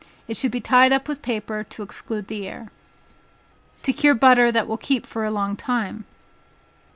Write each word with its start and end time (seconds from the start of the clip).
It 0.27 0.35
should 0.35 0.49
be 0.49 0.59
tied 0.61 0.91
up 0.91 1.07
with 1.07 1.21
paper 1.21 1.63
to 1.63 1.83
exclude 1.83 2.27
the 2.27 2.47
air. 2.47 2.71
To 3.83 3.93
Cure 3.93 4.15
Butter 4.15 4.51
that 4.51 4.67
will 4.67 4.77
keep 4.77 5.05
for 5.05 5.25
a 5.25 5.29
Length 5.29 5.59
of 5.59 5.63
Time. 5.67 6.05